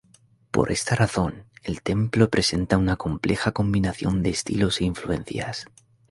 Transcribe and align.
Por 0.49 0.71
esa 0.71 0.95
razón, 0.95 1.45
el 1.61 1.83
templo 1.83 2.31
presenta 2.31 2.79
una 2.79 2.95
compleja 2.95 3.51
combinación 3.51 4.23
de 4.23 4.31
estilos 4.31 4.81
e 4.81 4.85
influencias. 4.85 5.67